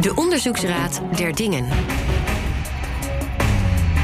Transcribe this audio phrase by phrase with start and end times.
[0.00, 1.66] De Onderzoeksraad der Dingen.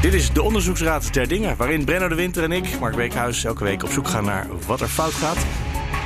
[0.01, 3.63] Dit is de Onderzoeksraad der Dingen, waarin Brenno de Winter en ik, Mark Beekhuis, elke
[3.63, 5.37] week op zoek gaan naar wat er fout gaat.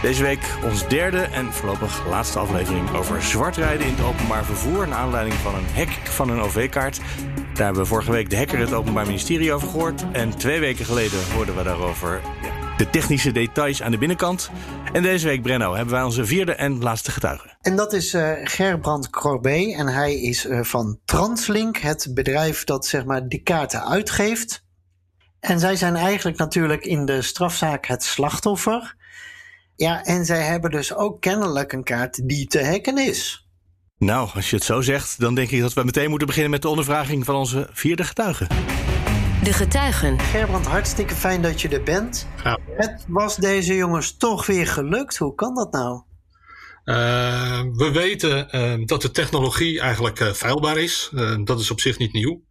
[0.02, 4.88] Deze week ons derde en voorlopig laatste aflevering over zwartrijden in het openbaar vervoer.
[4.88, 7.00] Naar aanleiding van een hack van een OV-kaart.
[7.54, 10.06] Daar hebben we vorige week de hacker het Openbaar Ministerie over gehoord.
[10.12, 12.22] En twee weken geleden hoorden we daarover
[12.78, 14.50] de technische details aan de binnenkant.
[14.94, 17.56] En deze week, Brenno, hebben wij onze vierde en laatste getuige.
[17.62, 19.74] En dat is uh, Gerbrand Corbet.
[19.76, 24.66] En hij is uh, van Translink, het bedrijf dat zeg maar die kaarten uitgeeft.
[25.40, 28.96] En zij zijn eigenlijk natuurlijk in de strafzaak het slachtoffer.
[29.76, 33.48] Ja, en zij hebben dus ook kennelijk een kaart die te hacken is.
[33.98, 36.62] Nou, als je het zo zegt, dan denk ik dat we meteen moeten beginnen met
[36.62, 38.48] de ondervraging van onze vierde getuige.
[39.48, 40.20] De getuigen.
[40.20, 42.28] Gerbrand, hartstikke fijn dat je er bent.
[42.44, 42.60] Ja.
[42.70, 45.18] Het was deze jongens toch weer gelukt.
[45.18, 46.02] Hoe kan dat nou?
[46.86, 51.12] Uh, we weten uh, dat de technologie eigenlijk uh, veilbaar is.
[51.44, 52.42] dat is op zich niet nieuw.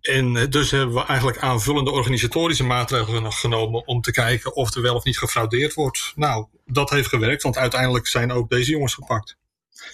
[0.00, 4.94] en dus hebben we eigenlijk aanvullende organisatorische maatregelen genomen om te kijken of er wel
[4.94, 6.12] of niet gefraudeerd wordt.
[6.14, 9.36] Nou, dat heeft gewerkt, want uiteindelijk zijn ook deze jongens gepakt.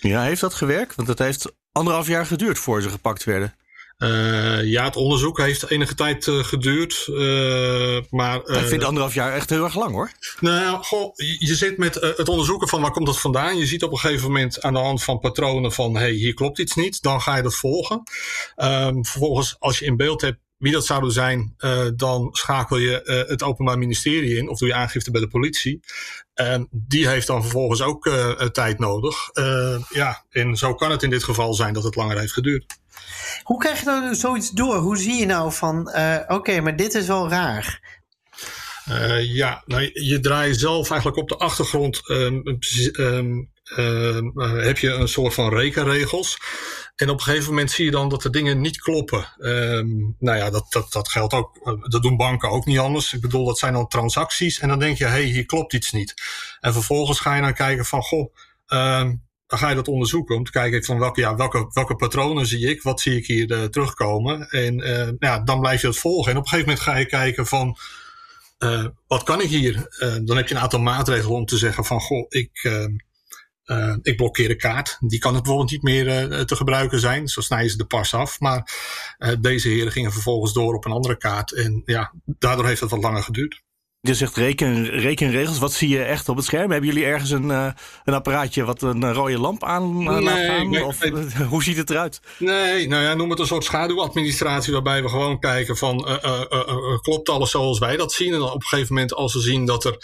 [0.01, 0.95] Ja, heeft dat gewerkt?
[0.95, 3.55] Want het heeft anderhalf jaar geduurd voor ze gepakt werden.
[3.99, 7.07] Uh, ja, het onderzoek heeft enige tijd uh, geduurd.
[7.11, 10.13] Uh, maar, Ik vind anderhalf jaar echt heel erg lang hoor.
[10.41, 13.59] Nou, goh, je zit met het onderzoeken van waar komt dat vandaan.
[13.59, 16.59] Je ziet op een gegeven moment aan de hand van patronen van hey, hier klopt
[16.59, 17.03] iets niet.
[17.03, 18.03] Dan ga je dat volgen.
[18.57, 21.55] Um, vervolgens, als je in beeld hebt wie dat zouden zijn,
[21.97, 25.81] dan schakel je het Openbaar Ministerie in of doe je aangifte bij de politie.
[26.35, 28.11] En die heeft dan vervolgens ook
[28.53, 29.17] tijd nodig.
[29.89, 32.77] ja, en zo kan het in dit geval zijn dat het langer heeft geduurd.
[33.43, 34.77] Hoe krijg je nou zoiets door?
[34.77, 37.97] Hoe zie je nou van, uh, oké, maar dit is wel raar?
[38.89, 42.11] Uh, ja, nou, je draait zelf eigenlijk op de achtergrond.
[42.11, 42.61] Um,
[42.97, 46.39] um, um, uh, heb je een soort van rekenregels.
[46.97, 49.29] En op een gegeven moment zie je dan dat de dingen niet kloppen.
[50.19, 51.79] nou ja, dat, dat, dat geldt ook.
[51.91, 53.13] Dat doen banken ook niet anders.
[53.13, 54.59] Ik bedoel, dat zijn dan transacties.
[54.59, 56.15] En dan denk je, hé, hey, hier klopt iets niet.
[56.61, 58.35] En vervolgens ga je dan kijken van, goh
[59.49, 62.69] dan ga je dat onderzoeken om te kijken van welke, ja, welke, welke patronen zie
[62.69, 64.49] ik, wat zie ik hier uh, terugkomen.
[64.49, 66.33] En uh, ja, dan blijf je het volgen.
[66.33, 67.77] En op een gegeven moment ga je kijken van
[68.59, 69.87] uh, wat kan ik hier?
[70.25, 72.71] dan heb je een aantal maatregelen om te zeggen van goh, ik,
[74.03, 74.97] ik blokkeer de kaart.
[75.01, 77.29] Die kan het bijvoorbeeld niet meer te gebruiken zijn.
[77.29, 78.41] Zo snijden ze de pas af.
[78.41, 78.71] Maar
[79.41, 81.53] deze heren gingen vervolgens door op een andere kaart.
[81.53, 83.63] En ja, daardoor heeft het wat langer geduurd.
[84.01, 85.59] Je zegt reken, rekenregels.
[85.59, 86.71] Wat zie je echt op het scherm?
[86.71, 87.71] Hebben jullie ergens een, uh,
[88.05, 90.71] een apparaatje wat een rode lamp aan uh, nee, laat gaan?
[90.71, 91.45] Nee, of, nee.
[91.53, 92.21] hoe ziet het eruit?
[92.39, 97.29] Nee, nou ja, noem het een soort schaduwadministratie waarbij we gewoon kijken van uh, klopt
[97.29, 98.33] alles zoals wij dat zien?
[98.33, 99.97] En dan op een gegeven moment als we zien dat er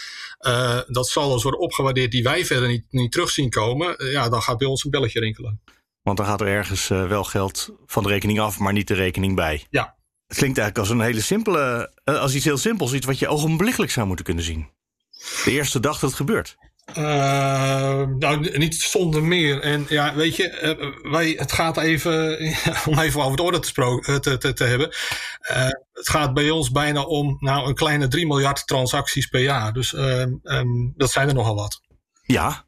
[0.89, 4.59] dat saldo's worden opgewaardeerd die wij verder niet, niet terug zien komen, ja, dan gaat
[4.59, 5.61] bij ons een belletje rinkelen.
[6.03, 9.37] Want dan gaat er ergens wel geld van de rekening af, maar niet de rekening
[9.37, 9.67] bij.
[9.71, 9.94] Ja,
[10.35, 13.93] het klinkt eigenlijk als een hele simpele, als iets heel simpels, iets wat je ogenblikkelijk
[13.93, 14.69] zou moeten kunnen zien.
[15.45, 16.57] De eerste dag dat het gebeurt.
[16.89, 16.97] Uh,
[18.19, 19.61] nou, niet zonder meer.
[19.61, 22.39] En ja, weet je, uh, wij, het gaat even,
[22.89, 24.89] om even over de orde te, te, te, te hebben.
[25.51, 29.73] Uh, het gaat bij ons bijna om nou, een kleine 3 miljard transacties per jaar.
[29.73, 31.81] Dus um, dat zijn er nogal wat.
[32.23, 32.65] Ja,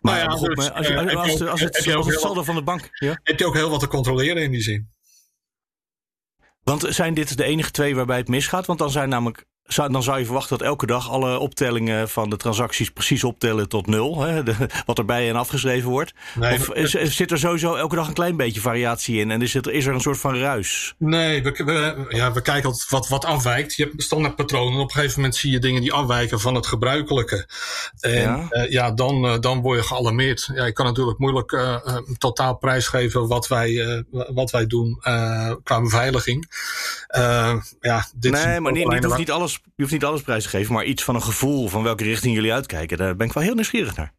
[0.00, 0.46] maar, nou ja,
[1.24, 2.88] dus, als, het, saldo van de bank.
[2.92, 3.20] Ja?
[3.22, 4.90] Heb je ook heel wat te controleren in die zin.
[6.62, 8.66] Want zijn dit de enige twee waarbij het misgaat?
[8.66, 9.44] Want dan zijn namelijk.
[9.66, 13.86] Dan zou je verwachten dat elke dag alle optellingen van de transacties precies optellen tot
[13.86, 14.20] nul.
[14.20, 14.54] Hè, de,
[14.86, 16.12] wat erbij en afgeschreven wordt.
[16.34, 19.30] Nee, of is, zit er sowieso elke dag een klein beetje variatie in?
[19.30, 20.94] En is, het, is er een soort van ruis?
[20.98, 23.74] Nee, we, we, ja, we kijken altijd wat, wat afwijkt.
[23.74, 24.80] Je hebt standaard patronen.
[24.80, 27.48] Op een gegeven moment zie je dingen die afwijken van het gebruikelijke.
[28.00, 30.50] En ja, uh, ja dan, uh, dan word je gealarmeerd.
[30.54, 31.76] Ja, je kan natuurlijk moeilijk uh,
[32.18, 34.98] totaal prijsgeven wat wij, wat wij doen
[35.62, 36.50] qua beveiliging.
[37.80, 40.48] Ja, dit nee, maar niet, niet, hoeft niet alles, je hoeft niet alles prijs te
[40.48, 42.98] geven, maar iets van een gevoel van welke richting jullie uitkijken.
[42.98, 44.14] Daar ben ik wel heel nieuwsgierig naar.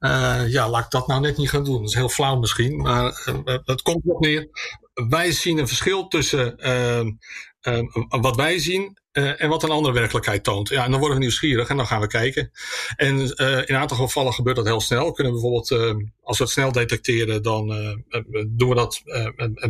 [0.00, 1.78] Uh, ja, laat ik dat nou net niet gaan doen.
[1.80, 4.48] Dat is heel flauw misschien, maar uh, het komt erop neer.
[5.08, 7.12] Wij zien een verschil tussen uh,
[8.08, 10.68] wat wij zien uh, en wat een andere werkelijkheid toont.
[10.68, 12.50] Ja, en dan worden we nieuwsgierig en dan gaan we kijken.
[12.96, 15.12] En uh, in een aantal gevallen gebeurt dat heel snel.
[15.12, 17.66] Kunnen we bijvoorbeeld, uh, als we het snel detecteren, dan
[18.48, 19.02] doen we dat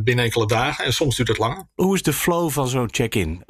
[0.02, 0.84] binnen enkele dagen.
[0.84, 1.68] En soms duurt het langer.
[1.74, 3.44] Hoe is de flow van zo'n check-in?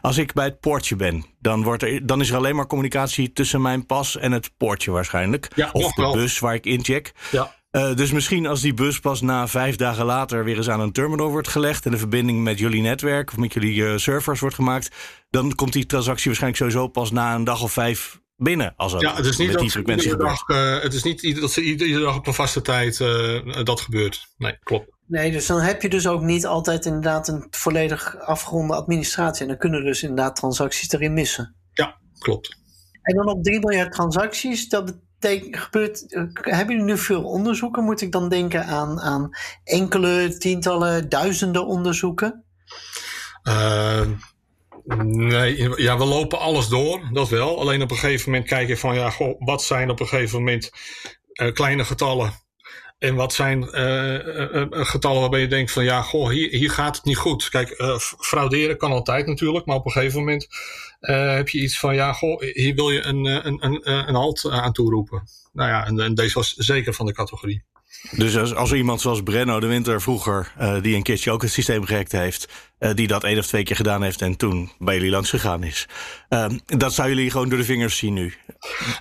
[0.00, 3.32] als ik bij het poortje ben, dan, wordt er, dan is er alleen maar communicatie
[3.32, 5.48] tussen mijn pas en het poortje waarschijnlijk.
[5.54, 6.12] Ja, of de wel.
[6.12, 7.12] bus waar ik incheck.
[7.30, 7.58] Ja.
[7.72, 10.92] Uh, dus misschien als die bus pas na vijf dagen later weer eens aan een
[10.92, 14.54] terminal wordt gelegd en de verbinding met jullie netwerk of met jullie uh, servers wordt
[14.54, 14.90] gemaakt,
[15.30, 18.74] dan komt die transactie waarschijnlijk sowieso pas na een dag of vijf binnen.
[18.76, 21.62] Als Ja, het is niet, dat iedere dag, eh, het is niet ieder- dat ze
[21.62, 24.26] ieder- iedere dag op een vaste tijd eh, dat gebeurt.
[24.36, 24.88] Nee, klopt.
[25.06, 29.42] Nee, dus dan heb je dus ook niet altijd inderdaad een volledig afgeronde administratie.
[29.42, 31.56] En dan kunnen dus inderdaad transacties erin missen.
[31.72, 32.56] Ja, klopt.
[33.02, 35.08] En dan op 3 miljard transacties, dat betekent,
[35.50, 37.84] gebeurt, hebben jullie nu veel onderzoeken?
[37.84, 39.30] Moet ik dan denken aan, aan
[39.64, 42.44] enkele, tientallen, duizenden onderzoeken?
[43.42, 44.06] Eh,
[45.04, 47.60] nee, ja, we lopen alles door, dat wel.
[47.60, 50.70] Alleen op een gegeven moment kijken van, ja, wat zijn op een gegeven moment
[51.32, 52.32] eh, kleine getallen?
[52.98, 57.04] En wat zijn eh, getallen waarbij je denkt van, ja, goh, hier, hier gaat het
[57.04, 57.48] niet goed.
[57.48, 60.48] Kijk, frauderen kan altijd natuurlijk, maar op een gegeven moment
[61.00, 64.14] eh, heb je iets van, ja, goh, hier wil je een, eh, een, een, een
[64.14, 65.22] halt aan toeroepen.
[65.52, 67.64] Nou ja, en, deze was zeker van de categorie.
[68.10, 71.52] Dus als, als iemand zoals Brenno de Winter vroeger, eh, die een keertje ook het
[71.52, 72.48] systeem gehackt heeft,
[72.78, 75.62] eh, die dat één of twee keer gedaan heeft en toen bij jullie langs gegaan
[75.62, 75.88] is,
[76.28, 78.34] eh, dat zou jullie gewoon door de vingers zien nu.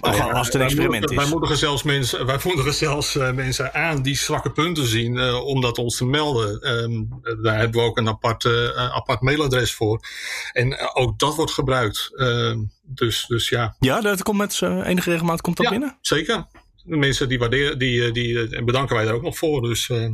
[0.02, 1.32] Nou ja, als het een experiment moedigen- Wij is.
[1.32, 5.62] moedigen zelfs mensen, wij moedigen zelfs eh, mensen aan die zwakke punten zien eh, om
[5.62, 6.62] dat ons te melden.
[6.62, 7.04] Ehm,
[7.44, 10.00] daar hebben we ook een apart, eh, apart mailadres voor.
[10.52, 12.10] En ook dat wordt gebruikt.
[12.16, 15.98] Ehm, dus, dus ja, Ja, dat komt met enige regelmaat komt dat ja binnen.
[16.02, 16.48] zeker.
[16.84, 19.62] De mensen die waarderen, die, die bedanken wij daar ook nog voor.
[19.62, 20.06] Dus eh,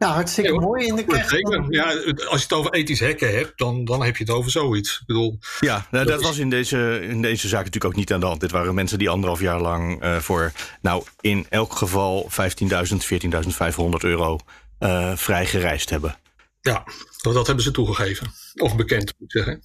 [0.00, 1.30] Nou, hartstikke Ja, mooi in de kerst.
[1.30, 1.64] zeker.
[1.68, 1.84] Ja,
[2.28, 4.98] als je het over ethisch hacken hebt, dan, dan heb je het over zoiets.
[5.00, 8.12] Ik bedoel, Ja, nou, dat is- was in deze, in deze zaak natuurlijk ook niet
[8.12, 8.40] aan de hand.
[8.40, 10.52] Dit waren mensen die anderhalf jaar lang eh, voor,
[10.82, 14.38] nou, in elk geval 15.000, 14.500 euro
[14.78, 16.16] eh, vrij gereisd hebben.
[16.60, 16.84] ja,
[17.22, 18.32] dat dat hebben ze toegegeven.
[18.54, 19.62] Of bekend, moet ik zeggen.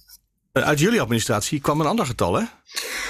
[0.56, 2.44] Eh, uit jullie administratie kwam een ander getal, hè?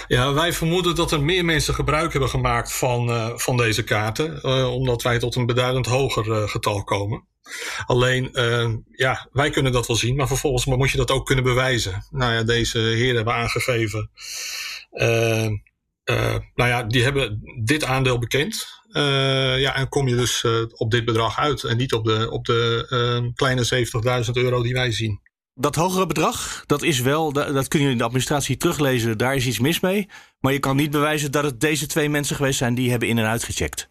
[0.06, 4.42] Ja, wij vermoeden dat er meer mensen gebruik hebben gemaakt van, eh, van deze kaarten,
[4.42, 7.24] eh, omdat wij tot een beduidend hoger getal komen.
[7.86, 8.30] Alleen,
[8.90, 12.06] ja, wij kunnen dat wel zien, maar vervolgens moet je dat ook kunnen bewijzen.
[12.10, 14.10] Nou ja, deze heren hebben aangegeven.
[16.54, 18.66] nou ja, die hebben dit aandeel bekend.
[19.58, 23.32] Ja, en kom je dus op dit bedrag uit en niet op de, op de
[23.34, 25.20] kleine 70.000 euro die wij zien.
[25.58, 29.34] Dat hogere bedrag, dat is wel, dat, dat kun je in de administratie teruglezen, daar
[29.36, 30.08] is iets mis mee.
[30.40, 33.18] Maar je kan niet bewijzen dat het deze twee mensen geweest zijn die hebben in-
[33.18, 33.88] en uitgecheckt.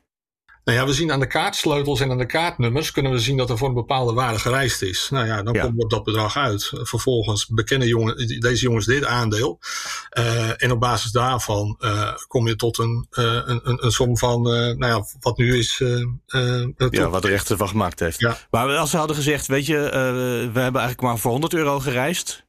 [0.66, 3.50] Nou ja, we zien aan de kaartsleutels en aan de kaartnummers kunnen we zien dat
[3.50, 5.08] er voor een bepaalde waarde gereisd is.
[5.12, 5.72] Nou ja, dan Ja.
[5.78, 6.72] op dat bedrag uit.
[6.74, 9.60] Vervolgens bekennen jongen, deze jongens dit aandeel.
[10.10, 14.18] Eh, en op basis daarvan eh, kom je tot een, eh, een, een, een som
[14.18, 15.78] van, nou ja, wat nu is.
[16.90, 18.20] Ja, wat de rechter van gemaakt heeft.
[18.20, 18.38] Ja.
[18.52, 19.78] Maar als ze hadden gezegd, weet je,
[20.54, 22.45] we hebben eigenlijk maar voor 100 euro gereisd.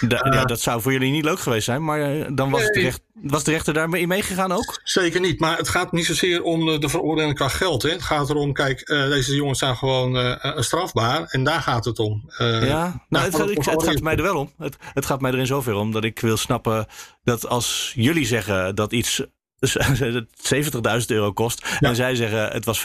[0.00, 0.32] Da- Eh.
[0.32, 3.00] ja, dat zou voor jullie niet leuk geweest zijn, maar eh, dan was, de, recht,
[3.14, 4.80] was de rechter daarmee meegegaan ook?
[4.84, 7.82] Zeker niet, maar het gaat niet zozeer om de veroordeling qua geld.
[7.82, 7.90] Hè.
[7.90, 12.24] Het gaat erom, kijk, eh, deze jongens zijn gewoon strafbaar en daar gaat het om.
[12.38, 14.52] Ja, nou, het, voor gaat- ik- het gaat mij er wel om.
[14.58, 16.86] Het, het gaat mij er in om dat ik wil snappen
[17.24, 19.22] dat als jullie zeggen dat iets
[21.00, 21.88] 70.000 euro kost Ja.
[21.88, 22.84] en zij zeggen het was 15.000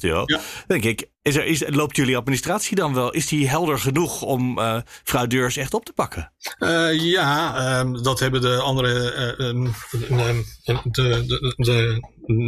[0.00, 0.40] euro, Ja.
[0.66, 3.10] denk ik, is er, is, loopt jullie administratie dan wel?
[3.12, 6.32] Is die helder genoeg om eh fraudeurs echt op te pakken?
[6.58, 9.10] Eh, ja, ehm, dat hebben de andere.
[9.12, 9.66] eh, ehm,
[10.08, 10.36] ehm,
[10.82, 12.00] de, de, de,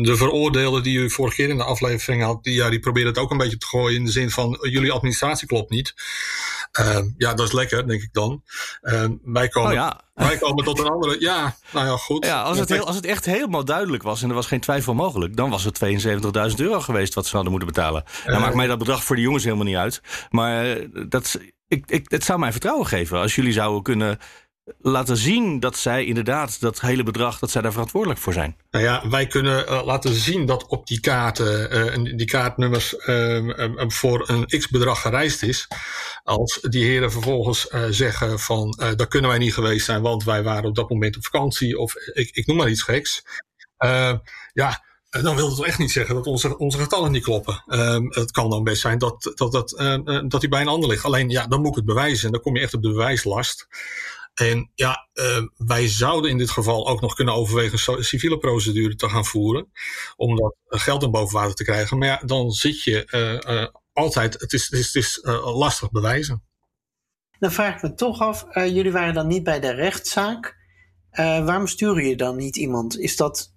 [0.03, 3.19] de veroordeelden die u vorige keer in de aflevering had, die, ja, die proberen het
[3.19, 5.95] ook een beetje te gooien in de zin van: jullie administratie klopt niet.
[6.73, 8.43] Ehm, ja, dat is lekker, denk ik dan.
[8.81, 10.01] Ehm, wij, komen, Oh ja.
[10.15, 11.21] wij komen tot een andere.
[11.21, 12.27] Ja, nou ja, goed.
[12.27, 14.95] Ja, als het, heel, als het echt helemaal duidelijk was en er was geen twijfel
[14.95, 18.05] mogelijk, dan was het 72.000 euro geweest wat ze hadden moeten betalen.
[18.27, 20.01] Dan maakt mij dat bedrag voor de jongens helemaal niet uit.
[20.31, 21.39] Maar eh, dat,
[21.69, 24.19] ik, ik, het zou mij vertrouwen geven als jullie zouden kunnen
[24.79, 28.57] laten zien dat zij inderdaad dat hele bedrag, dat zij daar verantwoordelijk voor zijn.
[28.71, 33.51] Nou ja, wij kunnen eh, laten zien dat op die kaarten, eh, die kaartnummers ehm,
[33.51, 35.69] ehm, voor een x-bedrag gereisd is.
[36.25, 40.43] Als die heren vervolgens eh, zeggen van dat kunnen wij niet geweest zijn, want wij
[40.43, 43.23] waren op dat moment op vakantie of ik, ik noem maar iets geks.
[44.53, 47.63] Ja, dan wil het toch echt niet zeggen dat onze, onze getallen niet kloppen.
[47.67, 49.69] Ehm, het kan dan best zijn dat, dat, dat,
[50.29, 51.05] dat hij bij een ander ligt.
[51.05, 53.69] Alleen ja, dan moet ik het bewijzen en dan kom je echt op de bewijslast.
[54.35, 59.09] En ja, eh, wij zouden in dit geval ook nog kunnen overwegen civiele procedure te
[59.09, 59.73] gaan voeren.
[60.17, 61.99] Om dat eh, geld dan boven water te krijgen.
[61.99, 66.43] Maar ja, dan zit je eh, altijd, het is, het is, lastig bewijzen.
[67.39, 70.61] Dan vraag ik me toch af, jullie waren dan niet bij de rechtszaak.
[71.17, 72.99] Waarom sturen je dan niet iemand?
[72.99, 73.52] Is dat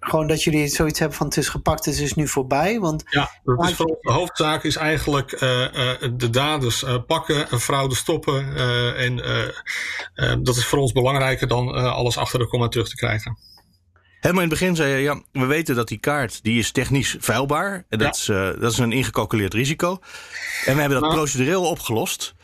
[0.00, 2.80] gewoon dat jullie zoiets hebben van het is gepakt, het is nu voorbij?
[2.80, 7.60] Want Ja, dat is de hoofdzaak is eigenlijk eh, eh, de daders eh, pakken en
[7.60, 8.56] fraude stoppen.
[8.56, 9.42] eh, en eh,
[10.14, 13.38] eh, dat is voor ons belangrijker dan eh, alles achter de komma terug te krijgen.
[14.20, 17.16] Helemaal in het begin zei je, ja, we weten dat die kaart, die is technisch
[17.18, 17.84] vuilbaar.
[17.88, 18.10] En dat, Ja.
[18.44, 19.98] is, eh, dat is een ingecalculeerd risico.
[20.64, 21.14] En we hebben dat Nou.
[21.14, 22.34] procedureel opgelost.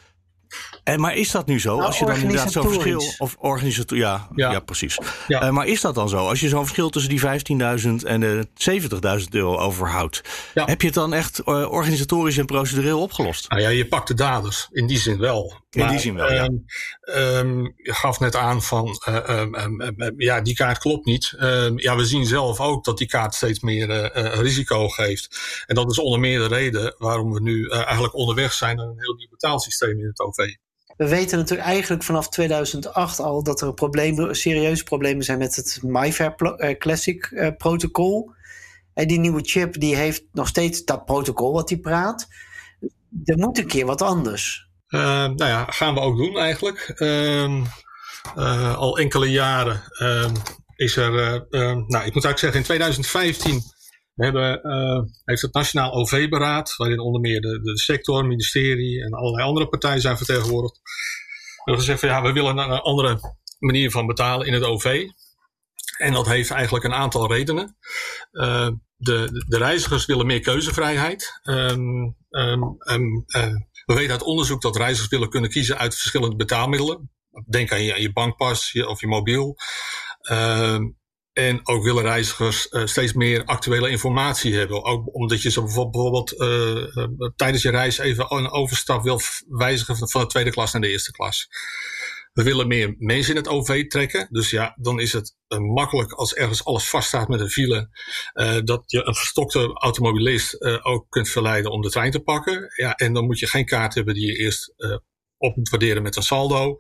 [0.85, 1.75] En, maar is dat nu zo?
[1.75, 3.03] Nou, als je dan inderdaad zo'n verschil.
[3.19, 4.51] Of organisator, ja, ja.
[4.51, 4.61] Ja.
[4.61, 4.99] precies.
[5.29, 5.43] Ja.
[5.43, 6.29] Eh, maar is dat dan zo?
[6.29, 10.23] Als je zo'n verschil tussen die 15.000 en de 70.000 euro overhoudt.
[10.55, 10.65] Ja.
[10.65, 13.49] Heb je het dan echt eh, organisatorisch en procedureel opgelost?
[13.49, 14.69] Nou ja, je pakt de daders.
[14.71, 15.61] In die zin wel.
[15.71, 16.43] In die zin wel, ja.
[16.43, 16.55] ehm,
[17.01, 21.35] ehm, je gaf net aan van, eh, ehm, ja, die kaart klopt niet.
[21.39, 25.39] Ehm, ja, we zien zelf ook dat die kaart steeds meer eh, eh, risico geeft.
[25.67, 28.87] En dat is onder meer de reden waarom we nu eh, eigenlijk onderweg zijn naar
[28.87, 30.42] een heel nieuw betaalsysteem in het OV.
[31.03, 35.79] We weten natuurlijk eigenlijk vanaf 2008 al dat er problemen, serieuze problemen zijn met het
[35.83, 38.31] MyFair eh, Classic eh, protocol.
[38.95, 42.29] En die nieuwe chip die heeft nog steeds dat protocol wat die praat.
[43.25, 44.69] Er moet een keer wat anders.
[44.87, 46.93] Eh, nou ja, gaan we ook doen eigenlijk.
[46.97, 47.65] Ehm,
[48.37, 50.35] eh, al enkele jaren ehm,
[50.77, 53.63] is er, eh, ehm, nou ik moet eigenlijk zeggen in 2015
[54.23, 59.45] hebben, eh, heeft het Nationaal OV-beraad, waarin onder meer de, de sector, ministerie en allerlei
[59.45, 60.81] andere partijen zijn vertegenwoordigd,
[61.65, 63.21] gezegd van ja, we willen een andere
[63.59, 65.07] manier van betalen in het OV.
[65.97, 67.77] En dat heeft eigenlijk een aantal redenen.
[68.31, 71.41] Eh, de, de reizigers willen meer keuzevrijheid.
[71.43, 76.37] Ehm, ehm, ehm, eh, we weten uit onderzoek dat reizigers willen kunnen kiezen uit verschillende
[76.37, 77.11] betaalmiddelen.
[77.49, 79.57] Denk aan je, aan je bankpas of je mobiel.
[81.33, 84.85] En ook willen reizigers eh, steeds meer actuele informatie hebben.
[84.85, 89.97] Ook omdat je zo bijvoorbeeld eh, eh, tijdens je reis even een overstap wil wijzigen
[89.97, 91.49] van, de tweede klas naar de eerste klas.
[92.33, 94.29] We willen meer mensen in het OV trekken.
[94.31, 97.89] Dus ja, dan is het makkelijk als ergens alles vaststaat met een file.
[98.65, 102.73] dat je een gestokte automobilist ook kunt verleiden om de trein te pakken.
[102.77, 104.75] Ja, en dan moet je geen kaart hebben die je eerst
[105.43, 106.77] op moet waarderen met een saldo.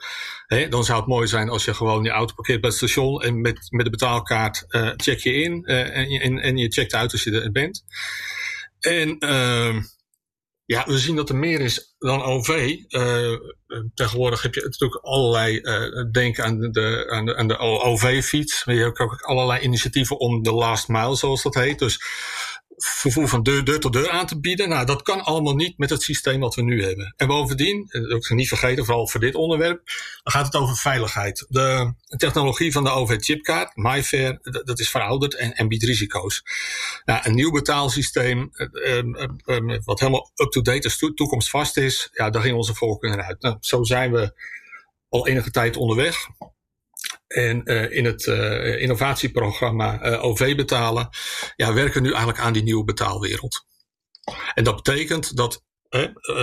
[0.47, 3.23] Hè, dan zou het mooi zijn als je gewoon je auto parkeert bij het station
[3.23, 6.95] en met, met de betaalkaart eh, check je in eh, en, en, en je checkt
[6.95, 7.85] uit als je er bent.
[8.79, 9.83] En ehm,
[10.65, 12.77] ja, we zien dat er meer is dan OV.
[12.89, 13.33] Eh,
[13.95, 15.61] tegenwoordig heb je natuurlijk allerlei,
[16.11, 18.65] denk aan de, aan de, aan de OV-fiets.
[18.65, 21.79] Maar je hebt ook allerlei initiatieven om de last mile, zoals dat heet.
[21.79, 22.01] Dus
[22.77, 24.69] vervoer van deur, deur tot deur aan te bieden.
[24.69, 27.15] Nou, dat kan allemaal niet met het systeem wat we nu hebben.
[27.17, 29.83] En bovendien, en dat ook niet vergeten, vooral voor dit onderwerp,
[30.23, 31.47] dan gaat het over veiligheid.
[31.49, 36.43] De technologie van de OV-chipkaart, MyFair, dat is verouderd en, en biedt risico's.
[37.05, 42.09] Nou, een nieuw betaalsysteem, eh, eh, eh, eh, wat helemaal up-to-date is, toe- toekomstvast is,
[42.13, 43.43] ja, daar ging onze voorkeur naar uit.
[43.43, 44.33] Nou, zo zijn we
[45.09, 46.17] al enige tijd onderweg.
[47.33, 51.09] En eh, in het eh, innovatieprogramma eh, OV betalen,
[51.57, 53.67] ja, werken nu eigenlijk aan die nieuwe betaalwereld.
[54.55, 55.63] En dat betekent dat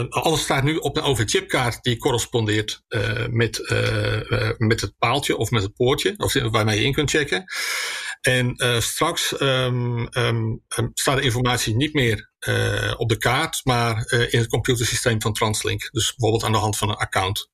[0.10, 2.84] alles staat nu op een OV-chipkaart die correspondeert
[3.30, 3.74] met,
[4.58, 7.44] met het paaltje of met het poortje, of waarmee je in kunt checken.
[8.22, 12.32] En straks ehm, ehm, ehm, staat de informatie niet meer
[12.98, 15.90] op de kaart, maar in het computersysteem van Translink.
[15.92, 17.50] Dus bijvoorbeeld aan de hand van een account.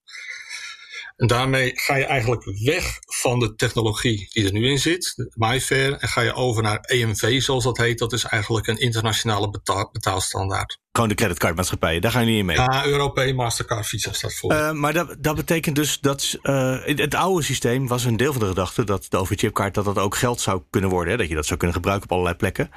[1.15, 5.31] En daarmee ga je eigenlijk weg van de technologie die er nu in zit, de
[5.35, 7.99] MyFair, en ga je over naar EMV, zoals dat heet.
[7.99, 10.79] Dat is eigenlijk een internationale betaal, betaalstandaard.
[10.91, 12.55] Gewoon de creditcardmaatschappijen, daar ga je niet in mee.
[12.55, 14.51] Ja, Europay, Mastercard, Visa staat voor.
[14.51, 18.41] Eh, maar dat, dat betekent dus dat eh, het oude systeem was een deel van
[18.41, 21.11] de gedachte dat de OV-chipkaart dat dat ook geld zou kunnen worden.
[21.11, 22.71] Hè, dat je dat zou kunnen gebruiken op allerlei plekken.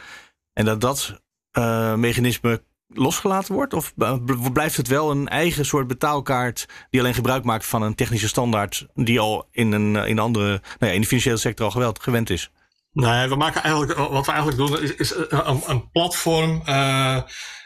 [0.53, 3.75] En dat dat eh, mechanisme losgelaten wordt?
[3.75, 4.17] Of eh,
[4.53, 8.87] blijft het wel een eigen soort betaalkaart die alleen gebruik maakt van een technische standaard
[8.95, 12.03] die al in een, eh, in andere, nou ja, in de financiële sector al geweld,
[12.03, 12.51] gewend is?
[12.93, 17.23] Nee, we maken eigenlijk, wat we eigenlijk doen is, is een, een platform eh,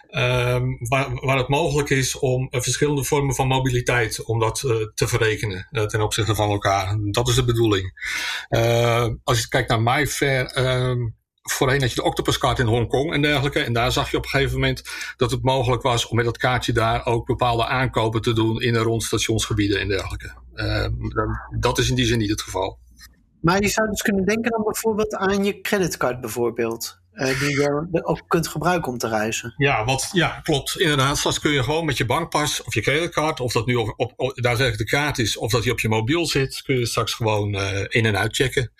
[0.08, 4.76] ehm, waar, waar het mogelijk is om eh, verschillende vormen van mobiliteit om dat eh,
[4.94, 6.96] te verrekenen eh, ten opzichte van elkaar.
[7.10, 7.92] Dat is de bedoeling.
[8.48, 10.98] Eh, als je kijkt naar MyFair, ehm,
[11.42, 13.60] voorheen had je de Octopuskaart in Hongkong en dergelijke.
[13.60, 14.82] En daar zag je op een gegeven moment
[15.16, 18.74] dat het mogelijk was om met dat kaartje daar ook bepaalde aankopen te doen in
[18.76, 20.32] en rond stationsgebieden en dergelijke.
[20.54, 20.92] Ehm,
[21.58, 22.78] dat is in die zin niet het geval.
[23.40, 27.00] Maar je zou dus kunnen denken dan bijvoorbeeld aan je creditcard bijvoorbeeld.
[27.12, 29.54] eh, die je ook kunt gebruiken om te reizen.
[29.56, 30.80] Ja, wat, ja, klopt.
[30.80, 33.92] Inderdaad, straks kun je gewoon met je bankpas of je creditcard, of dat nu op,
[33.96, 36.86] op, op daadwerkelijk de kaart is, of dat die op je mobiel zit, kun je
[36.86, 38.72] straks gewoon eh, in- en uitchecken.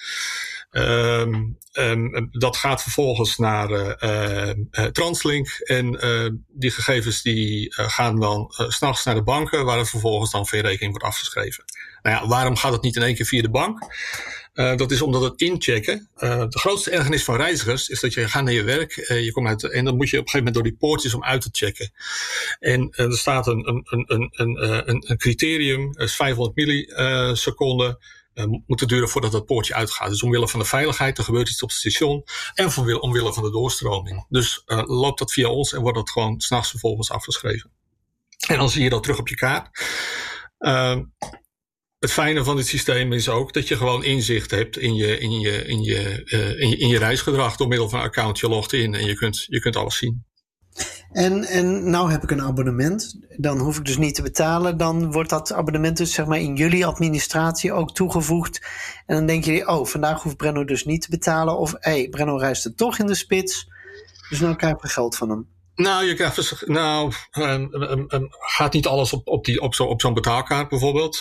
[0.73, 1.35] Ehm
[1.73, 4.51] ehm, dat gaat vervolgens naar eh,
[4.93, 5.91] Translink en
[6.49, 10.59] die gegevens die gaan dan 's s'nachts naar de banken, waar het vervolgens dan voor
[10.59, 11.65] je rekening wordt afgeschreven.
[12.03, 13.79] Nou ja, waarom gaat het niet in één keer via de bank?
[14.55, 16.09] Uh, dat is omdat het inchecken.
[16.17, 19.33] Uh, de grootste ergernis van reizigers is dat je gaat naar je werk uh, je
[19.33, 21.43] komt uit, en dan moet je op een gegeven moment door die poortjes om uit
[21.43, 21.93] te checken.
[22.59, 27.99] En er staat een, een, een, een, criterium, is 500 milliseconden.
[28.35, 30.09] Uh, moet het duren voordat dat poortje uitgaat.
[30.09, 32.25] Dus omwille van de veiligheid, er gebeurt iets op het station.
[32.55, 34.27] En omwille van de doorstroming.
[34.29, 37.71] Dus uh, loopt dat via ons en wordt dat gewoon s'nachts vervolgens afgeschreven.
[38.49, 39.69] En dan zie je dat terug op je kaart.
[40.59, 41.03] Ehm,
[41.99, 45.41] het fijne van dit systeem is ook dat je gewoon inzicht hebt in je, in
[45.41, 48.39] je, in je, uh, in je, in je reisgedrag door middel van een account.
[48.39, 50.25] Je logt in en je kunt, je kunt alles zien.
[51.13, 53.19] En, en nou heb ik een abonnement.
[53.37, 54.77] Dan hoef ik dus niet te betalen.
[54.77, 58.61] Dan wordt dat abonnement dus zeg maar in jullie administratie ook toegevoegd.
[59.07, 61.59] En dan denk je, oh, vandaag hoeft Brenno dus niet te betalen.
[61.59, 63.69] Of hé, hey, Brenno reist er toch in de spits.
[64.29, 65.49] Dus nou krijg ik geld van hem.
[65.75, 69.85] Nou, je krijgt, nou, um, um, um, gaat niet alles op, op, die, op, zo,
[69.85, 71.19] op zo'n betaalkaart bijvoorbeeld.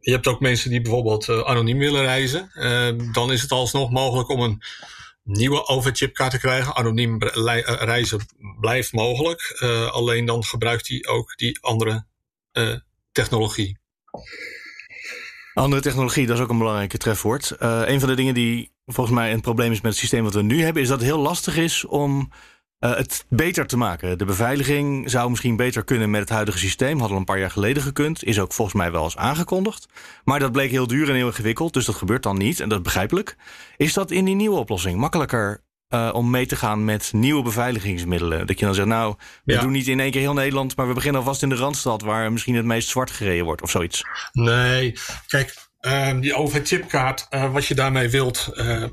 [0.00, 2.50] je hebt ook mensen die bijvoorbeeld uh, anoniem willen reizen.
[3.12, 4.62] dan is het alsnog mogelijk om een
[5.24, 6.74] nieuwe overchipkaart te krijgen.
[6.74, 8.20] Anoniem reizen
[8.60, 9.58] blijft mogelijk.
[9.62, 12.06] Uh, alleen dan gebruikt hij ook die andere
[12.52, 12.76] uh,
[13.12, 13.78] technologie.
[15.54, 17.56] Andere technologie, dat is ook een belangrijke trefwoord.
[17.60, 20.34] Uh, een van de dingen die volgens mij een probleem is met het systeem wat
[20.34, 22.32] we nu hebben, is dat het heel lastig is om
[22.84, 24.18] uh, het beter te maken.
[24.18, 27.00] De beveiliging zou misschien beter kunnen met het huidige systeem.
[27.00, 28.24] Had al een paar jaar geleden gekund.
[28.24, 29.86] Is ook volgens mij wel eens aangekondigd.
[30.24, 31.72] Maar dat bleek heel duur en heel ingewikkeld.
[31.72, 32.60] Dus dat gebeurt dan niet.
[32.60, 33.36] En dat is begrijpelijk.
[33.76, 38.46] Is dat in die nieuwe oplossing makkelijker uh, om mee te gaan met nieuwe beveiligingsmiddelen?
[38.46, 39.14] Dat je dan zegt, nou,
[39.44, 39.60] we ja.
[39.60, 42.32] doen niet in één keer heel Nederland, maar we beginnen alvast in de Randstad, waar
[42.32, 44.04] misschien het meest zwart gereden wordt of zoiets.
[44.32, 44.94] Nee,
[45.26, 45.54] kijk,
[45.86, 48.84] Uh, die overhead-chipkaart, uh, wat je daarmee wilt, uh,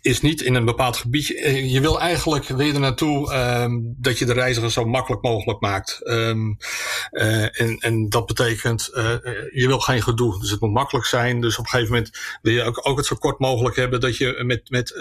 [0.00, 1.26] is niet in een bepaald gebied.
[1.70, 6.00] je wil eigenlijk weer er naartoe um, dat je de reiziger zo makkelijk mogelijk maakt.
[6.02, 6.56] Um,
[7.10, 8.90] en, en dat betekent,
[9.52, 10.40] je wil geen gedoe.
[10.40, 11.40] Dus het moet makkelijk zijn.
[11.40, 14.16] Dus op een gegeven moment wil je ook, ook het zo kort mogelijk hebben dat
[14.16, 14.94] je met, met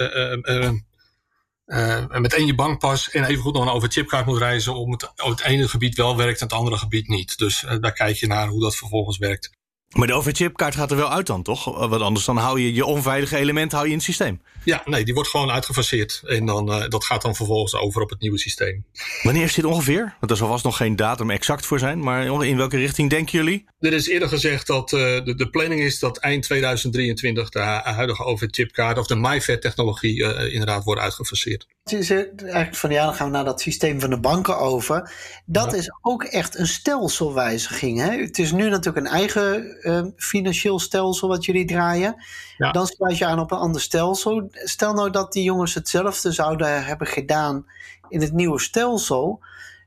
[2.19, 5.67] met één je bankpas en even goed nog een overchipkaart moet reizen om het, ene
[5.67, 7.37] gebied wel werkt en het andere gebied niet.
[7.37, 9.59] Dus daar kijk je naar hoe dat vervolgens werkt.
[9.91, 11.87] Maar de overchipkaart gaat er wel uit dan, toch?
[11.87, 14.41] Want anders dan hou je je onveilige element hou je in het systeem.
[14.63, 16.21] Ja, nee, die wordt gewoon uitgefaseerd.
[16.25, 18.85] En dan, uh, dat gaat dan vervolgens over op het nieuwe systeem.
[19.23, 20.15] Wanneer is dit ongeveer?
[20.19, 21.99] Want er zal vast nog geen datum exact voor zijn.
[21.99, 23.65] Maar in welke richting denken jullie?
[23.79, 28.23] Er is eerder gezegd dat uh, de, de, planning is dat eind 2023 de huidige
[28.23, 31.67] overchipkaart of de MyFed-technologie uh, inderdaad wordt uitgefaseerd.
[31.83, 35.13] Het is eigenlijk van ja, dan gaan we naar dat systeem van de banken over.
[35.45, 35.77] Dat ja.
[35.77, 37.99] is ook echt een stelselwijziging.
[37.99, 38.21] Hè?
[38.21, 42.15] Het is nu natuurlijk een eigen uh, financieel stelsel wat jullie draaien.
[42.57, 42.71] Ja.
[42.71, 44.49] Dan sluit je aan op een ander stelsel.
[44.51, 47.65] Stel nou dat die jongens hetzelfde zouden hebben gedaan
[48.09, 49.39] in het nieuwe stelsel.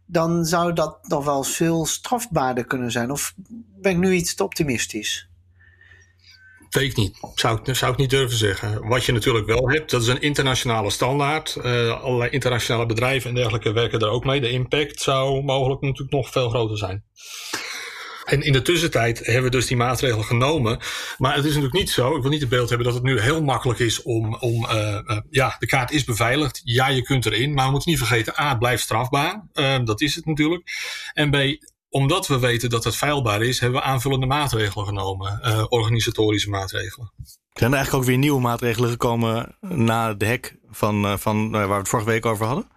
[0.07, 3.11] Dan zou dat nog wel veel strafbaarder kunnen zijn.
[3.11, 3.35] Of
[3.81, 5.29] ben ik nu iets te optimistisch?
[6.75, 7.19] Weet ik niet.
[7.35, 8.89] Zou ik, zou ik niet durven zeggen.
[8.89, 11.57] Wat je natuurlijk wel hebt, dat is een internationale standaard.
[11.65, 14.41] Uh, allerlei internationale bedrijven en dergelijke werken daar ook mee.
[14.41, 17.05] De impact zou mogelijk natuurlijk nog veel groter zijn.
[18.25, 20.79] En in de tussentijd hebben we dus die maatregelen genomen.
[21.19, 23.21] Maar het is natuurlijk niet zo, ik wil niet het beeld hebben dat het nu
[23.21, 26.61] heel makkelijk is om, om uh, uh, ja, de kaart is beveiligd.
[26.65, 29.49] Ja, je kunt erin, maar we moeten niet vergeten, A, het blijft strafbaar.
[29.55, 30.63] Uh, dat is het natuurlijk.
[31.13, 31.37] En B,
[31.89, 35.41] omdat we weten dat het veilbaar is, hebben we aanvullende maatregelen genomen.
[35.43, 37.13] Uh, organisatorische maatregelen.
[37.53, 41.69] Zijn er eigenlijk ook weer nieuwe maatregelen gekomen na de hek van, uh, van waar
[41.69, 42.69] we het vorige week over hadden?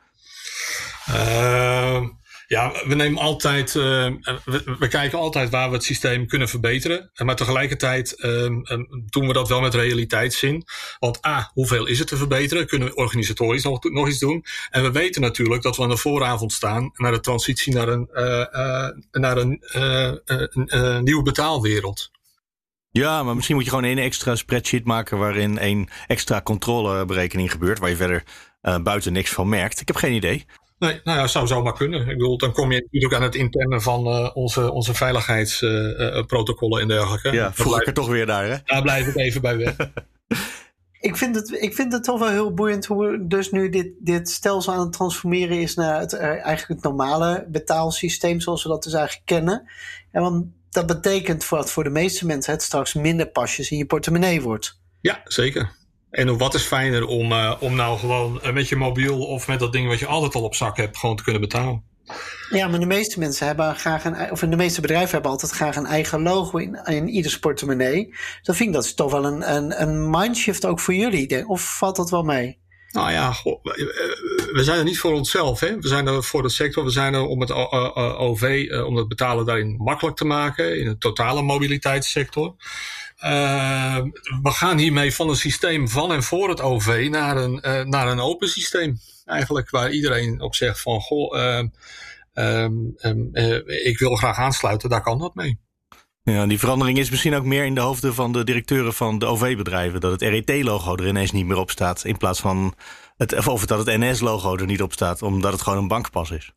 [1.10, 2.03] Uh,
[2.47, 4.12] ja, we nemen altijd, uh,
[4.79, 7.12] we, kijken altijd waar we het systeem kunnen verbeteren.
[7.15, 10.63] Maar tegelijkertijd um, um, doen we dat wel met realiteitszin.
[10.99, 12.67] Want A, hoeveel is het te verbeteren?
[12.67, 14.45] Kunnen we organisatorisch nog, iets doen?
[14.69, 18.10] En we weten natuurlijk dat we aan de vooravond staan naar de transitie naar een,
[18.13, 19.57] uh, uh, naar een,
[20.51, 22.12] een nieuwe betaalwereld.
[22.89, 27.79] Ja, maar misschien moet je gewoon één extra spreadsheet maken waarin één extra controleberekening gebeurt,
[27.79, 28.23] waar je verder
[28.83, 29.81] buiten niks van merkt.
[29.81, 30.45] Ik heb geen idee.
[30.80, 32.00] Nee, nou ja, zou zomaar kunnen.
[32.00, 36.82] Ik bedoel, dan kom je natuurlijk aan het interne van uh, onze, onze veiligheidsprotocollen uh,
[36.82, 37.32] en dergelijke.
[37.32, 38.56] Ja, voel ik er toch weer daar, hè?
[38.63, 39.76] Daar blijf ik even bij weg.
[41.00, 44.30] ik, vind het, ik vind het toch wel heel boeiend hoe dus nu dit, dit
[44.30, 48.94] stelsel aan het transformeren is naar het, eigenlijk het normale betaalsysteem zoals we dat dus
[48.94, 49.70] eigenlijk kennen.
[50.12, 53.86] En want dat betekent voor, voor de meeste mensen het straks minder pasjes in je
[53.86, 54.80] portemonnee wordt.
[55.02, 55.72] Ja, zeker.
[56.10, 59.60] En wat is fijner om, uh, om nou gewoon uh, met je mobiel of met
[59.60, 61.84] dat ding wat je altijd al op zak hebt, gewoon te kunnen betalen.
[62.50, 65.76] Ja, maar de meeste mensen hebben graag een, of de meeste bedrijven hebben altijd graag
[65.76, 68.15] een eigen logo in, in ieders portemonnee.
[68.41, 71.48] Dan vind ik dat is toch wel een, een, een mindshift ook voor jullie.
[71.48, 72.60] Of valt dat wel mee?
[72.91, 73.63] Nou ja, goh,
[74.52, 75.60] we zijn er niet voor onszelf.
[75.60, 75.80] Hè?
[75.80, 76.84] We zijn er voor de sector.
[76.84, 77.52] We zijn er om het
[78.17, 80.80] OV, om het betalen daarin makkelijk te maken.
[80.80, 82.56] In de totale mobiliteitssector.
[83.23, 83.97] Uh,
[84.41, 88.08] we gaan hiermee van een systeem van en voor het OV naar een, uh, naar
[88.08, 88.99] een open systeem.
[89.25, 91.63] Eigenlijk waar iedereen op zegt van goh, uh,
[93.86, 95.60] ik wil graag aansluiten, daar kan dat mee.
[96.23, 99.25] Ja, die verandering is misschien ook meer in de hoofden van de directeuren van de
[99.25, 99.99] OV-bedrijven.
[99.99, 102.03] Dat het RET-logo er ineens niet meer op staat.
[102.03, 102.73] In plaats van
[103.17, 106.51] het, of dat het NS-logo er niet op staat, omdat het gewoon een bankpas is.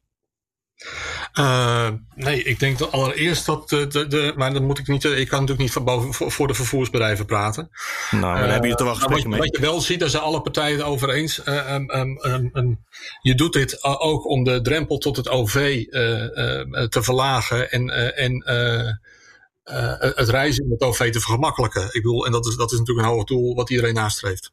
[1.38, 5.04] Uh, nee, ik denk dat allereerst dat de, de, de, maar dan moet ik niet,
[5.04, 7.70] ik kan natuurlijk niet voor, boven, voor de vervoersbedrijven praten.
[8.10, 9.38] Nou, dan uh, heb je er wel gesprekken mee.
[9.38, 11.40] Wat je wel ziet, daar zijn alle partijen het over eens.
[11.44, 11.90] Uh, um,
[12.22, 12.84] um, um,
[13.22, 15.84] je doet dit ook om de drempel tot het OV
[16.88, 18.44] te verlagen en, en
[20.14, 21.82] het reizen in het OV te vergemakkelijken.
[21.82, 24.52] Ik bedoel, en dat is, dat is natuurlijk een hoog doel wat iedereen nastreeft.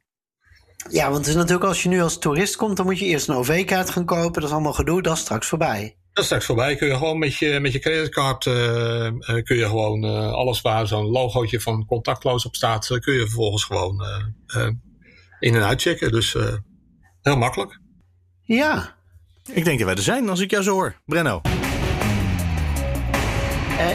[0.90, 3.28] Ja, want het is natuurlijk als je nu als toerist komt, dan moet je eerst
[3.28, 4.34] een OV-kaart gaan kopen.
[4.34, 5.96] Dat is allemaal gedoe, dat is straks voorbij.
[6.18, 6.76] Dat is straks voorbij.
[6.76, 8.54] Kun je gewoon met je, met je creditcard, uh,
[9.44, 13.64] kun je gewoon uh, alles waar zo'n logootje van contactloos op staat, kun je vervolgens
[13.64, 14.04] gewoon
[15.40, 16.12] in en uitchecken.
[16.12, 16.36] Dus
[17.22, 17.80] heel makkelijk.
[18.44, 18.96] Ja.
[19.54, 21.02] Ik denk dat wij er zijn als ik jou zo hoor.
[21.06, 21.42] Brenno.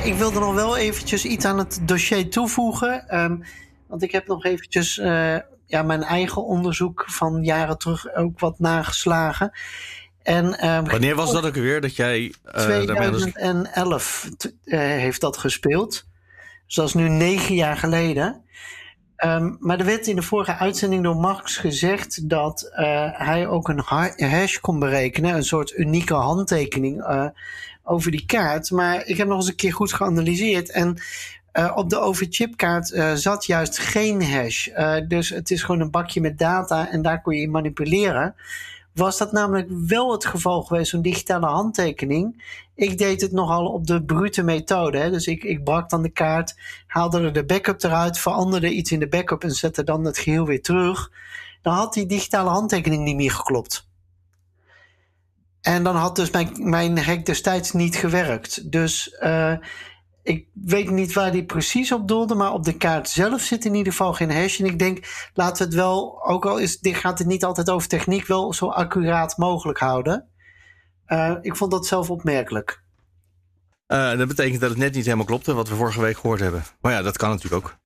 [0.04, 3.20] ik wilde nog wel eventjes iets aan het dossier toevoegen.
[3.20, 3.44] Um,
[3.88, 4.94] want ik heb nog eventjes
[5.66, 9.52] ja, mijn eigen onderzoek van jaren terug ook wat nageslagen.
[10.22, 12.34] En, um, Wanneer was dat ook weer dat jij.
[12.46, 14.28] Uh, 2011
[14.64, 16.04] uh, heeft dat gespeeld.
[16.66, 18.40] Dus dat is nu negen jaar geleden.
[19.24, 23.68] Um, maar er werd in de vorige uitzending door Max gezegd dat uh, hij ook
[23.68, 23.82] een
[24.16, 27.04] hash kon berekenen, een soort unieke handtekening
[27.82, 28.70] over die kaart.
[28.70, 30.70] Maar ik heb nog eens een keer goed geanalyseerd.
[30.70, 30.98] En
[31.52, 34.66] uh, op de overchipkaart uh, zat juist geen hash.
[34.66, 38.34] Uh, dus het is gewoon een bakje met data en daar kon je manipuleren.
[38.94, 42.44] Was dat namelijk wel het geval geweest, zo'n digitale handtekening?
[42.74, 44.98] Ik deed het nogal op de brute methode.
[44.98, 45.10] Hè?
[45.10, 46.54] Dus ik, ik brak dan de kaart,
[46.86, 50.46] haalde er de backup eruit, veranderde iets in de backup en zette dan het geheel
[50.46, 51.10] weer terug.
[51.62, 53.90] Dan had die digitale handtekening niet meer geklopt.
[55.60, 58.72] En dan had dus mijn, mijn hack destijds niet gewerkt.
[58.72, 59.56] Dus uh,
[60.22, 63.74] ik weet niet waar die precies op doelde, maar op de kaart zelf zit in
[63.74, 64.60] ieder geval geen hash.
[64.60, 67.70] En ik denk, laten we het wel, ook al is, dit gaat het niet altijd
[67.70, 70.28] over techniek, wel zo accuraat mogelijk houden.
[71.06, 72.82] Uh, ik vond dat zelf opmerkelijk.
[73.86, 76.64] Uh, dat betekent dat het net niet helemaal klopte wat we vorige week gehoord hebben.
[76.80, 77.81] Maar ja, dat kan natuurlijk ook.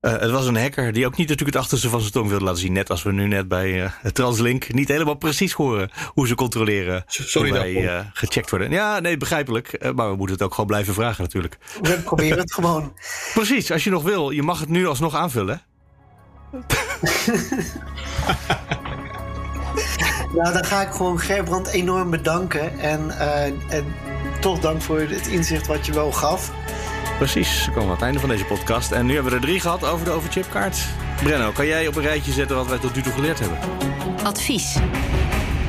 [0.00, 2.44] Uh, het was een hacker die ook niet natuurlijk het achterste van zijn tong wilde
[2.44, 2.72] laten zien.
[2.72, 7.04] Net als we nu net bij uh, Translink niet helemaal precies horen hoe ze controleren.
[7.06, 8.70] Sorry wij uh, gecheckt worden.
[8.70, 9.92] Ja, nee, begrijpelijk.
[9.94, 11.58] maar we moeten het ook gewoon blijven vragen natuurlijk.
[11.80, 12.92] We proberen het gewoon.
[13.34, 14.30] Precies, als je nog wil.
[14.30, 15.62] Je mag het nu alsnog aanvullen.
[20.36, 22.78] nou, dan ga ik gewoon Gerbrand enorm bedanken.
[22.78, 23.10] En,
[23.68, 23.84] en
[24.40, 26.52] toch dank voor het inzicht wat je wel gaf.
[27.20, 28.92] Precies, we komen aan het einde van deze podcast.
[28.92, 30.86] En nu hebben we er drie gehad over de overchipkaart.
[31.22, 33.58] Brenno, kan jij op een rijtje zetten wat wij tot nu toe geleerd hebben?
[34.24, 34.78] Advies.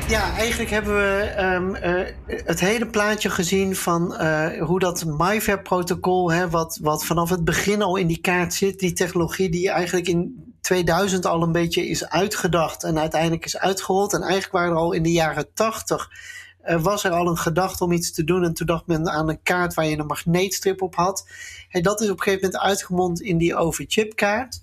[0.08, 6.48] Ja, eigenlijk hebben we um, uh, het hele plaatje gezien van uh, hoe dat MyFair-protocol,
[6.50, 10.54] wat, wat vanaf het begin al in die kaart zit, die technologie die eigenlijk in
[10.60, 14.12] 2000 al een beetje is uitgedacht en uiteindelijk is uitgerold.
[14.12, 16.16] En eigenlijk waren er al in de jaren 80 uh,
[16.64, 18.44] was er al een gedachte om iets te doen.
[18.44, 21.28] En toen dacht men aan een kaart waar je een magneetstrip op had.
[21.68, 24.62] En dat is op een gegeven moment uitgemond in die overchipkaart.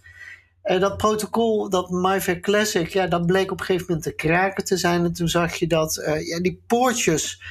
[0.64, 4.66] Uh, dat protocol, dat MyFair Classic, ja, dat bleek op een gegeven moment te kraken
[4.66, 5.04] te zijn.
[5.04, 7.42] En toen zag je dat uh, ja, die poortjes,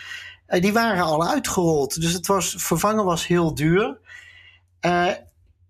[0.46, 2.00] die waren al uitgerold.
[2.00, 3.98] Dus het was, vervangen was heel duur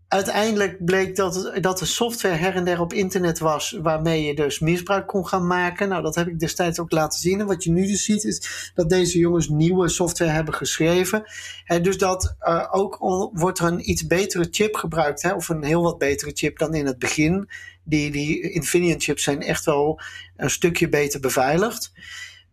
[0.09, 4.59] uiteindelijk bleek dat, dat de software her en der op internet was waarmee je dus
[4.59, 5.89] misbruik kon gaan maken.
[5.89, 7.41] Nou, dat heb ik destijds ook laten zien.
[7.41, 11.23] En wat je nu dus ziet is dat deze jongens nieuwe software hebben geschreven.
[11.65, 12.97] En dus dat uh, ook
[13.33, 16.75] wordt er een iets betere chip gebruikt, hè, of een heel wat betere chip dan
[16.75, 17.49] in het begin.
[17.85, 20.01] Die, die Infineon chips zijn echt wel
[20.37, 21.93] een stukje beter beveiligd.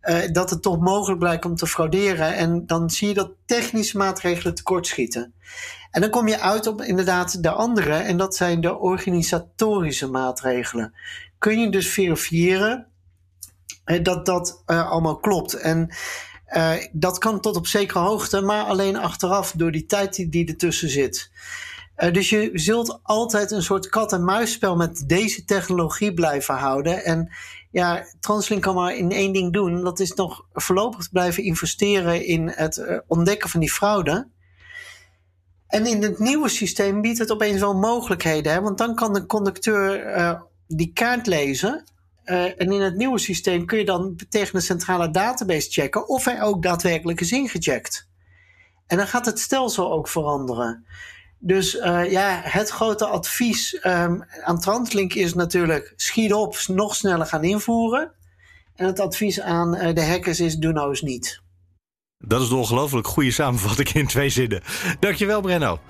[0.08, 2.34] Uh, dat het toch mogelijk blijkt om te frauderen.
[2.34, 5.32] En dan zie je dat technische maatregelen tekortschieten.
[5.90, 10.94] En dan kom je uit op inderdaad de andere, en dat zijn de organisatorische maatregelen.
[11.38, 12.86] Kun je dus verifiëren
[14.02, 15.54] dat dat uh, allemaal klopt.
[15.54, 15.90] En
[16.92, 20.88] dat kan tot op zekere hoogte, maar alleen achteraf door die tijd die, die ertussen
[20.88, 21.30] zit.
[22.12, 27.04] Dus je zult altijd een soort kat-en-muisspel met deze technologie blijven houden.
[27.04, 27.30] En
[27.76, 29.84] ja, Translink kan maar in één ding doen.
[29.84, 34.28] Dat is nog voorlopig blijven investeren in het ontdekken van die fraude.
[35.66, 38.52] En in het nieuwe systeem biedt het opeens wel mogelijkheden.
[38.52, 38.60] Hè?
[38.60, 41.84] Want dan kan de conducteur uh, die kaart lezen.
[42.24, 46.24] Uh, en in het nieuwe systeem kun je dan tegen de centrale database checken of
[46.24, 48.08] hij ook daadwerkelijk is ingecheckt.
[48.86, 50.86] En dan gaat het stelsel ook veranderen.
[51.46, 57.26] Dus uh, ja, het grote advies um, aan Translink is natuurlijk schiet op, nog sneller
[57.26, 58.12] gaan invoeren.
[58.74, 61.42] En het advies aan de hackers is doe nou eens niet.
[62.18, 64.62] Dat is een ongelooflijk goede samenvatting in twee zinnen.
[65.00, 65.80] Dankjewel, Brenno.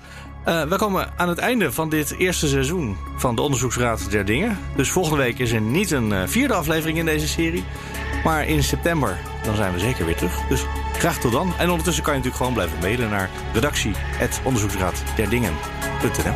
[0.45, 4.57] Uh, we komen aan het einde van dit eerste seizoen van de Onderzoeksraad der Dingen.
[4.75, 7.63] Dus volgende week is er niet een vierde aflevering in deze serie.
[8.23, 10.47] Maar in september dan zijn we zeker weer terug.
[10.47, 10.65] Dus
[10.97, 11.53] Graag tot dan.
[11.57, 16.35] En ondertussen kan je natuurlijk gewoon blijven mailen naar redactie.onderzoeksraadderdingen.nl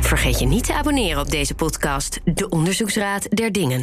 [0.00, 3.80] Vergeet je niet te abonneren op deze podcast, De Onderzoeksraad der Dingen.